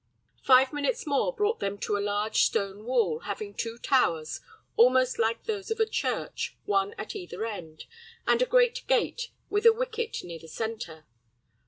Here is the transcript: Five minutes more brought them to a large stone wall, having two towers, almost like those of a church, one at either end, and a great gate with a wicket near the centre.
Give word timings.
Five 0.41 0.73
minutes 0.73 1.05
more 1.05 1.31
brought 1.31 1.59
them 1.59 1.77
to 1.81 1.95
a 1.95 2.01
large 2.01 2.41
stone 2.41 2.85
wall, 2.85 3.19
having 3.19 3.53
two 3.53 3.77
towers, 3.77 4.41
almost 4.75 5.19
like 5.19 5.43
those 5.43 5.69
of 5.69 5.79
a 5.79 5.85
church, 5.85 6.57
one 6.65 6.95
at 6.97 7.15
either 7.15 7.45
end, 7.45 7.85
and 8.25 8.41
a 8.41 8.47
great 8.47 8.81
gate 8.87 9.29
with 9.51 9.63
a 9.67 9.73
wicket 9.73 10.23
near 10.23 10.39
the 10.39 10.47
centre. 10.47 11.05